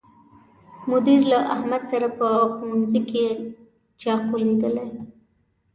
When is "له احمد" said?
1.31-1.83